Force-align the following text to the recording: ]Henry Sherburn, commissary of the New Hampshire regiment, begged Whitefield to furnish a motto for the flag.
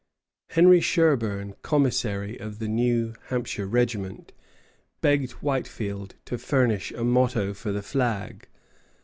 ]Henry 0.55 0.79
Sherburn, 0.81 1.53
commissary 1.61 2.35
of 2.39 2.57
the 2.57 2.67
New 2.67 3.13
Hampshire 3.27 3.67
regiment, 3.67 4.31
begged 5.01 5.33
Whitefield 5.43 6.15
to 6.25 6.39
furnish 6.39 6.91
a 6.93 7.03
motto 7.03 7.53
for 7.53 7.71
the 7.71 7.83
flag. 7.83 8.47